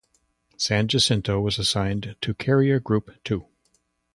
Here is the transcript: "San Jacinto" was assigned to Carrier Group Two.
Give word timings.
"San 0.57 0.87
Jacinto" 0.87 1.39
was 1.39 1.59
assigned 1.59 2.15
to 2.21 2.33
Carrier 2.33 2.79
Group 2.79 3.23
Two. 3.23 3.45